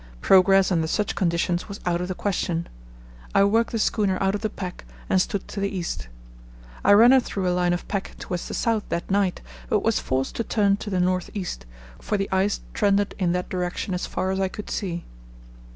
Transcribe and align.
Progress 0.19 0.71
under 0.71 0.87
such 0.87 1.13
conditions 1.15 1.69
was 1.69 1.79
out 1.85 2.01
of 2.01 2.07
the 2.07 2.15
question. 2.15 2.67
I 3.35 3.43
worked 3.43 3.69
the 3.71 3.77
schooner 3.77 4.17
out 4.19 4.33
of 4.33 4.41
the 4.41 4.49
pack 4.49 4.83
and 5.07 5.21
stood 5.21 5.47
to 5.49 5.59
the 5.59 5.69
east. 5.69 6.07
I 6.83 6.93
ran 6.93 7.11
her 7.11 7.19
through 7.19 7.47
a 7.47 7.53
line 7.53 7.71
of 7.71 7.87
pack 7.87 8.15
towards 8.17 8.47
the 8.47 8.55
south 8.55 8.81
that 8.89 9.11
night, 9.11 9.41
but 9.69 9.83
was 9.83 9.99
forced 9.99 10.35
to 10.37 10.43
turn 10.43 10.77
to 10.77 10.89
the 10.89 10.99
north 10.99 11.29
east, 11.35 11.67
for 11.99 12.17
the 12.17 12.27
ice 12.31 12.61
trended 12.73 13.13
in 13.19 13.31
that 13.33 13.49
direction 13.49 13.93
as 13.93 14.07
far 14.07 14.31
as 14.31 14.39
I 14.39 14.47
could 14.47 14.71
see. 14.71 15.05